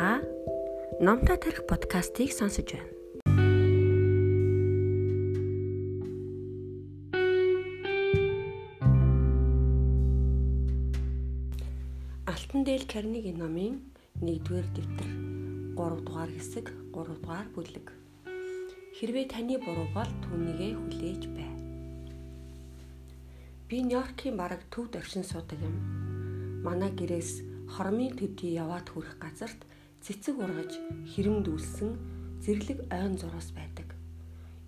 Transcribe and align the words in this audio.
Та 0.00 0.22
Номтой 0.98 1.36
тарих 1.36 1.66
подкастыг 1.68 2.32
сонсож 2.32 2.72
байна. 2.72 2.88
Алтан 12.32 12.60
дээл 12.64 12.88
Карнигийн 12.88 13.36
номын 13.44 13.74
1-р 14.24 14.64
дэвтэр 14.72 15.10
3 15.76 16.00
дугаар 16.06 16.30
хэсэг 16.32 16.66
3 16.96 17.20
дугаар 17.20 17.48
бүлэг. 17.52 17.92
Хэрвээ 18.96 19.26
таны 19.28 19.60
буруу 19.60 19.88
бол 19.92 20.12
түүнийгээ 20.24 20.72
хүлээж 20.80 21.22
бай. 21.36 21.50
Би 23.68 23.84
Нью-Йоркийн 23.84 24.40
бараг 24.40 24.64
төвд 24.72 24.96
оршин 24.96 25.28
суудаг 25.28 25.60
юм. 25.60 25.76
Манай 26.64 26.88
гэрээс 26.88 27.44
хормын 27.68 28.16
төдий 28.16 28.56
яваад 28.56 28.88
хүрэх 28.88 29.20
газарт 29.20 29.60
цэцэг 30.00 30.36
ургаж 30.40 30.72
хэрэмдүүлсэн 31.12 31.90
зэрлэг 32.40 32.88
ойн 32.88 33.20
зураас 33.20 33.52
байдаг. 33.52 33.92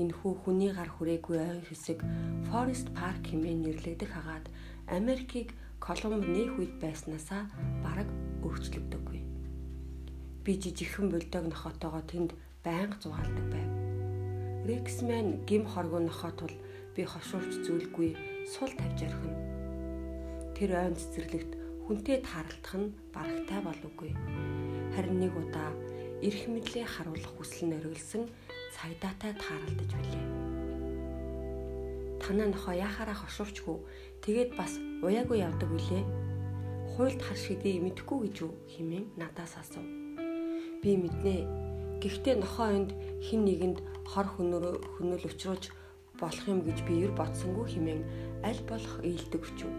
Энэхүү 0.00 0.32
хүний 0.40 0.72
гар 0.72 0.88
хүрээгүй 0.88 1.36
ойн 1.36 1.60
хэсэг 1.68 2.00
Forest 2.48 2.88
Park 2.96 3.28
хэмээн 3.28 3.60
нэрлэгдэх 3.60 4.08
хагаад 4.08 4.46
Америкийг 4.88 5.52
Колумб 5.84 6.24
нээх 6.24 6.56
үед 6.56 6.74
байснаасаа 6.80 7.44
бараг 7.84 8.08
өөрчлөгдөггүй. 8.40 9.20
Би 10.44 10.52
жижигхэн 10.56 11.12
бульдог 11.12 11.44
нохотоогоо 11.52 12.02
тэнд 12.08 12.32
байнга 12.64 12.96
зугаалдаг 12.96 13.46
байв. 13.52 13.70
Рексмен 14.64 15.44
гим 15.44 15.68
хоргоо 15.68 16.00
нохот 16.00 16.40
бол 16.40 16.56
би 16.96 17.02
хошуурч 17.04 17.68
зүйлгүй 17.68 18.16
сул 18.48 18.72
тавьж 18.74 19.04
орхино. 19.06 19.38
Тэр 20.56 20.70
ойн 20.82 20.96
цэцэрлэгт 20.96 21.52
хүнтэй 21.84 22.18
тааралдах 22.24 22.74
нь 22.80 22.94
барагтай 23.14 23.60
боловгүй. 23.62 24.12
Харин 24.98 25.22
нэг 25.22 25.30
удаа 25.30 25.70
эрх 26.26 26.50
мэдлээ 26.50 26.82
харуулах 26.82 27.30
хүсэл 27.38 27.70
нь 27.70 27.78
оргилсан 27.78 28.26
цагдаатай 28.74 29.30
тааралдаж 29.38 29.90
билээ. 29.94 30.26
Танаа 32.18 32.50
нохоо 32.50 32.74
яхаараа 32.74 33.14
хошуурчгүй 33.14 33.78
тэгээд 34.26 34.58
бас 34.58 34.74
уяагүй 35.06 35.38
явдаг 35.38 35.70
үлээ. 35.70 36.02
Хуйлд 36.98 37.22
хар 37.22 37.38
шидээ 37.38 37.78
мэдхгүй 37.78 38.18
гэж 38.26 38.36
юу 38.42 38.58
химэн 38.66 39.06
надаас 39.14 39.54
асуув. 39.62 39.86
Би 40.82 40.98
мэднэ. 40.98 41.46
Гэхдээ 42.02 42.42
нохоо 42.42 42.66
энд 42.74 42.90
хин 43.22 43.46
нэгэнд 43.46 43.78
хор 44.02 44.26
хөнөөр 44.34 44.98
хөнөөл 44.98 45.30
учруулж 45.30 45.70
болох 46.18 46.44
юм 46.50 46.66
гэж 46.66 46.82
би 46.90 47.06
ер 47.06 47.14
бодсонгүй 47.14 47.70
химэн 47.70 48.02
аль 48.42 48.62
болох 48.66 48.98
ээлдэг 49.06 49.46
өчв 49.46 49.70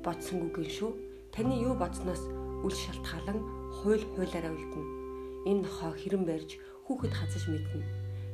бодсонгүй 0.00 0.50
гин 0.56 0.72
шүү. 0.72 0.90
Таны 1.36 1.60
юу 1.60 1.76
бодсноос 1.76 2.24
үл 2.64 2.72
шалтгаалan 2.72 3.65
хууль 3.82 4.04
хуулаараа 4.16 4.52
үлдэнэ. 4.56 4.88
Энэ 5.50 5.62
нохоо 5.62 5.92
хэрэн 5.94 6.24
барьж 6.26 6.50
хүүхэд 6.86 7.12
хазаж 7.14 7.44
мэднэ. 7.50 7.84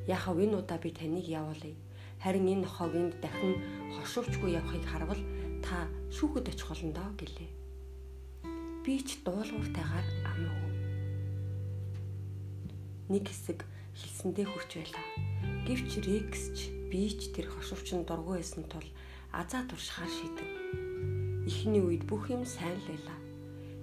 Яхав 0.06 0.38
энэ 0.38 0.58
удаа 0.60 0.78
би 0.78 0.90
таныг 0.90 1.26
явуулъя. 1.26 1.76
Харин 2.22 2.46
энэ 2.52 2.64
нохоог 2.64 2.94
энд 2.94 3.14
дахин 3.18 3.58
хошуурчгүй 3.98 4.54
явахыг 4.54 4.84
харвал 4.86 5.22
та 5.64 5.90
шүүхэд 6.14 6.50
очих 6.52 6.68
болно 6.70 6.92
доо 6.94 7.10
гэлээ. 7.18 7.50
Би 8.84 8.94
ч 9.02 9.18
дуулууртайгаар 9.26 10.06
амаагүй. 10.30 10.72
Нэг 13.10 13.24
хэсэг 13.28 13.66
хэлсэндээ 13.98 14.46
хүрч 14.48 14.70
байлаа. 14.78 15.06
Гэвч 15.66 15.90
Рекс 16.06 16.42
ч 16.56 16.70
би 16.90 17.10
ч 17.10 17.30
тэр 17.34 17.46
хошуурчин 17.50 18.06
дургүй 18.06 18.40
байсан 18.40 18.64
тул 18.70 18.86
азаа 19.32 19.62
туршихаар 19.66 20.10
шийдэв. 20.10 20.48
Эхний 21.46 21.82
үед 21.82 22.04
бүх 22.06 22.30
юм 22.30 22.46
сайн 22.46 22.78
л 22.78 22.86
байлаа. 22.90 23.18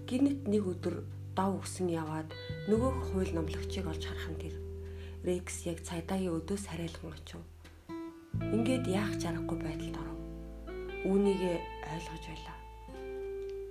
Гинэт 0.08 0.48
нэг 0.48 0.64
өдөр 0.64 1.04
дав 1.36 1.58
өгсөн 1.60 1.88
яваад 1.90 2.30
нөгөөх 2.70 2.98
хууль 3.12 3.34
номлогчийг 3.36 3.86
олж 3.90 4.04
харах 4.06 4.28
нь 4.32 4.42
тэр. 4.42 4.56
Рекс 5.26 5.66
яг 5.68 5.84
цайдагийн 5.84 6.38
өдөөс 6.40 6.64
хараалган 6.70 7.14
очив. 7.18 7.42
Ингээд 8.56 8.86
яах 8.88 9.14
чарахгүй 9.22 9.58
байдалд 9.60 9.96
оров. 10.02 10.20
Үүнийг 11.10 11.42
ойлгож 11.94 12.24
байлаа. 12.30 12.58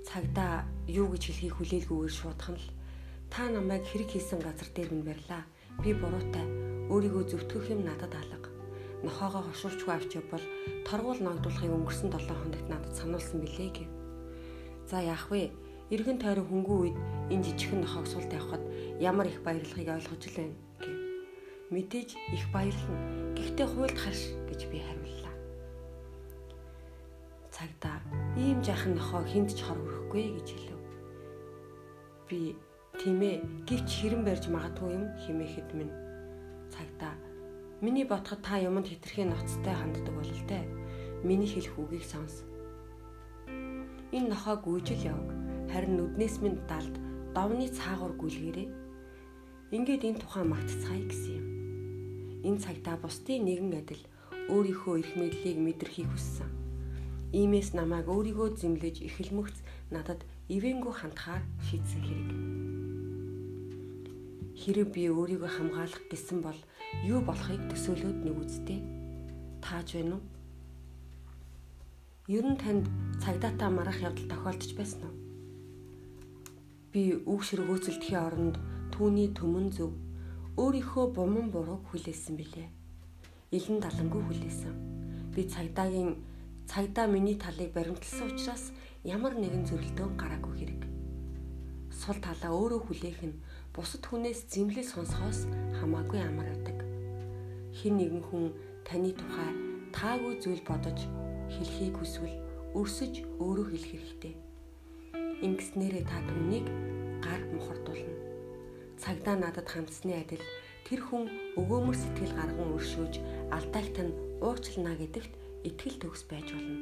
Цагдаа 0.09 0.55
юу 0.89 1.09
гэж 1.13 1.23
хэлхийг 1.29 1.55
хүлээлгүйгээр 1.57 2.15
шуудхан 2.15 2.57
л 2.57 2.69
та 3.33 3.49
намайг 3.49 3.85
хэрэг 3.89 4.13
хийсэн 4.13 4.41
газар 4.41 4.69
дээр 4.75 4.91
минь 4.93 5.09
барьлаа. 5.09 5.43
Би 5.83 5.93
буруутай. 5.95 6.47
Өөрийгөө 6.89 7.25
зөвтгөх 7.29 7.69
юм 7.73 7.85
надад 7.85 8.17
алга 8.17 8.49
нохоогоо 9.03 9.43
хошуурчгүй 9.47 9.95
авч 9.95 10.11
явбал 10.19 10.43
торгуул 10.83 11.21
ногдуулахыг 11.23 11.71
өнгөрсөн 11.71 12.11
7 12.11 12.35
хоногт 12.35 12.67
надад 12.67 12.95
сануулсан 12.99 13.39
билээ 13.47 13.71
гэв. 13.71 13.89
За 14.91 14.99
яах 14.99 15.31
вэ? 15.31 15.55
Иргэн 15.89 16.19
тойрон 16.21 16.47
хөнгөн 16.49 16.79
үед 16.83 16.97
энэ 17.33 17.45
жижигхэн 17.45 17.81
нохоог 17.83 18.07
сул 18.09 18.25
тавихад 18.29 18.63
ямар 19.01 19.27
их 19.29 19.41
баярлахыг 19.41 19.89
ойлгож 19.89 20.23
байна 20.37 20.57
гэв. 20.81 20.97
Мэдээж 21.73 22.11
их 22.37 22.45
баярлна. 22.53 22.99
Гэхдээ 23.37 23.67
хуйлд 23.73 23.97
харш 23.97 24.23
гэж 24.49 24.61
би 24.69 24.79
хариуллаа. 24.85 25.35
Цагдаа 27.55 27.99
ийм 28.37 28.61
жаахан 28.61 29.01
нохоо 29.01 29.25
хүнд 29.25 29.51
ч 29.57 29.65
хор 29.65 29.81
өрөхгүй 29.81 30.25
гэж 30.37 30.49
хэлв. 30.53 30.83
Би 32.29 32.41
тийм 33.01 33.21
ээ 33.25 33.37
гівч 33.65 33.89
хэрэн 33.89 34.23
барьж 34.29 34.45
магадгүй 34.53 34.93
юм 34.93 35.05
химээхэд 35.25 35.69
минь 35.73 35.95
цагдаа 36.69 37.17
Миний 37.81 38.05
бодоход 38.05 38.43
та 38.43 38.59
юмд 38.59 38.89
хитрхийн 38.91 39.31
ноцтой 39.31 39.73
ханддаг 39.73 40.11
болол 40.11 40.43
те. 40.51 40.67
Миний 41.23 41.47
хэлэх 41.47 41.79
үгийг 41.79 42.03
сонс. 42.03 42.43
Энэ 44.11 44.35
нохоо 44.35 44.59
гүйжил 44.59 44.99
явг. 45.15 45.38
Харин 45.69 46.01
нүднээс 46.01 46.41
минь 46.41 46.61
далд 46.65 46.95
давны 47.37 47.69
цаагуур 47.69 48.17
гүйлгэрээ. 48.17 48.69
Ингээд 49.77 50.03
энэ 50.09 50.21
тухайн 50.25 50.49
магтцгаая 50.49 51.05
гэсэн 51.05 51.35
юм. 51.37 51.47
Энэ 52.49 52.63
цагтаа 52.65 52.97
бусдын 52.97 53.45
нэгэн 53.45 53.77
адил 53.77 54.03
өөрийнхөө 54.49 54.95
эрх 55.05 55.13
мэдлийг 55.21 55.59
мэдрэхийг 55.61 56.09
хүссэн. 56.09 56.49
Иймээс 57.37 57.77
намайг 57.77 58.09
өөрийгөө 58.09 58.57
зэмлэж 58.57 59.05
эхэлмөгц 59.05 59.61
надад 59.93 60.25
ивэнгүү 60.49 60.93
хандхаар 60.97 61.45
шийдсэн 61.69 62.01
хэрэг. 62.01 62.31
Хэрэг 64.57 64.89
би 64.97 65.13
өөрийгөө 65.13 65.51
хамгаалах 65.53 66.03
гэсэн 66.09 66.41
бол 66.41 66.57
юу 67.05 67.21
болохыг 67.21 67.61
төсөөлөөд 67.69 68.19
нэг 68.25 68.37
үсттэй. 68.41 68.81
Тааж 69.61 70.01
байна 70.01 70.17
уу? 70.17 70.25
Ер 72.33 72.45
нь 72.49 72.57
танд 72.57 72.89
цагдаатай 73.21 73.69
марах 73.69 74.01
явдал 74.01 74.33
тохиолдож 74.33 74.73
байсан 74.73 75.05
уу? 75.05 75.28
Би 76.99 77.15
үг 77.15 77.45
ширгөөцөлдөхийн 77.47 78.19
оронд 78.19 78.57
түүний 78.91 79.31
төмөн 79.31 79.71
зөв 79.71 79.95
өөрийнхөө 80.59 81.05
буман 81.15 81.47
бурууг 81.55 81.87
хүлээсэн 81.95 82.35
билээ. 82.35 82.67
Илэн 83.55 83.79
далангүй 83.79 84.23
хүлээсэн. 84.27 84.75
Би 85.31 85.47
цагдаагийн 85.47 86.19
цагдаа 86.67 87.07
миний 87.07 87.39
талыг 87.39 87.71
баримтлсан 87.71 88.35
учраас 88.35 88.75
ямар 89.07 89.39
нэгэн 89.39 89.63
зөрөлдөөн 89.71 90.19
гараагүй 90.19 90.55
хэрэг. 90.59 90.83
Сул 91.95 92.19
талаа 92.19 92.51
өөрөө 92.51 92.81
хүлээх 92.91 93.23
нь 93.31 93.39
бусад 93.71 94.03
хүнээс 94.03 94.51
зэмлэл 94.51 94.91
сонсохоос 94.91 95.47
хамаагүй 95.79 96.19
амар 96.19 96.51
байдаг. 96.51 96.83
Хэн 97.79 97.95
нэгэн 97.95 98.27
хүн 98.27 98.51
таны 98.83 99.15
тухай 99.15 99.55
таагүй 99.95 100.43
зүйл 100.43 100.67
бодож 100.67 100.99
хэлхийг 101.47 101.95
хүсвэл 101.95 102.43
өрсөж 102.75 103.23
өөрөө 103.39 103.67
хэлэх 103.71 103.95
хэрэгтэй. 103.95 104.48
Ингэснээрээ 105.43 106.05
та 106.07 106.19
түүнийг 106.27 106.67
гар 107.23 107.43
мухардуулна. 107.55 108.15
Цагдаа 108.99 109.37
надад 109.39 109.69
хандсны 109.71 110.19
адил 110.19 110.43
тэр 110.83 111.01
хүн 111.07 111.31
өгөөмөр 111.61 111.97
сэтгэл 111.97 112.35
гарган 112.35 112.75
өршөөж 112.75 113.15
алдаагт 113.55 113.97
нь 114.03 114.17
уучлана 114.43 114.99
гэдэгт 114.99 115.33
итгэл 115.69 115.97
төгс 116.03 116.23
байж 116.27 116.51
болно. 116.51 116.79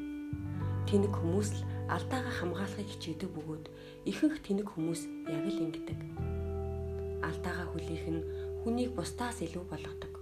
Тэнэг 0.88 1.12
хүмүүс 1.12 1.50
л 1.52 1.62
алдаагаа 1.92 2.34
хамгаалахыг 2.40 2.88
хичээдэг 2.88 3.30
бөгөөд 3.34 3.64
ихэнх 4.08 4.38
тэнэг 4.40 4.68
хүмүүс 4.72 5.02
яг 5.28 5.44
л 5.50 5.62
ингэдэг 5.66 6.00
алдаагаа 7.26 7.66
хүлээх 7.72 8.06
нь 8.14 8.26
хүнийг 8.62 8.90
бусдаас 8.94 9.38
илүү 9.42 9.64
болгодог. 9.70 10.12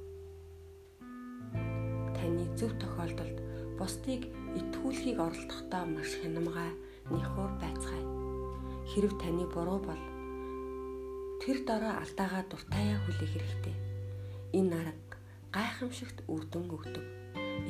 Таны 2.17 2.45
зөв 2.59 2.73
тохиолдолд 2.81 3.39
бусдыг 3.79 4.23
итгүүлэхийг 4.59 5.19
оролдохдоо 5.27 5.85
маш 5.89 6.11
хянамгай, 6.21 6.71
нэхур 7.13 7.51
байцгаая. 7.61 8.04
Хэрв 8.91 9.13
таны 9.23 9.45
буруу 9.49 9.81
бол 9.81 10.03
тэр 11.41 11.65
дорой 11.69 11.95
алдаагаа 12.03 12.45
дуртаяа 12.49 12.99
хүлээх 13.05 13.33
хэрэгтэй. 13.33 13.77
Энэ 14.59 14.75
арга 14.81 15.17
гайхамшигт 15.55 16.19
үрдэн 16.29 16.65
өгдөг. 16.69 17.07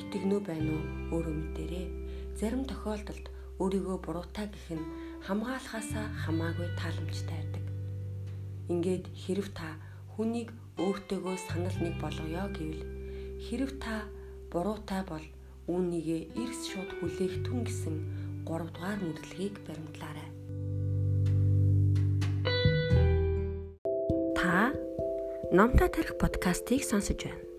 Итгэнөө 0.00 0.40
байна 0.42 0.72
уу 0.74 0.84
өөрөө 1.14 1.34
мэдэрээ. 1.38 1.86
Зарим 2.38 2.62
тохиолдолд 2.66 3.26
өөрийгөө 3.62 3.98
буруутай 4.02 4.46
гэх 4.50 4.68
нь 4.74 4.90
хамгаалахаасаа 5.26 6.06
хамаагүй 6.22 6.68
тааламжтай 6.80 7.38
байдаг. 7.38 7.64
Ингээд 8.72 9.04
хэрв 9.22 9.48
та 9.54 9.78
хүнийг 10.16 10.50
өөртөөгөө 10.82 11.36
санал 11.46 11.78
нэг 11.78 11.94
болгоё 12.02 12.44
гэвэл 12.56 12.82
хэрв 13.46 13.70
та 13.78 14.10
буруутай 14.50 15.02
бол 15.06 15.26
үүнийгээ 15.70 16.20
эрс 16.42 16.60
шууд 16.70 16.90
хүлээх 16.98 17.34
түн 17.46 17.64
гэсэн 17.64 17.96
3 18.44 18.74
дугаар 18.74 19.00
мэдлэгийг 19.00 19.54
баримтлаарай. 19.66 20.28
Номтой 25.54 25.88
тарих 25.88 26.18
подкастыг 26.18 26.82
сонсож 26.82 27.14
байна. 27.22 27.53